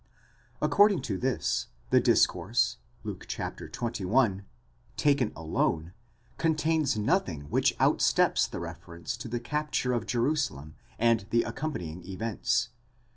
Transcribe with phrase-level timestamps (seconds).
[0.63, 4.43] According to this, the discourse, Luke xxi.,
[4.97, 5.93] taken alone,
[6.39, 12.03] contains nothing which outsteps the reference to the capture of Jeru salem and the accompanying
[12.03, 12.69] events.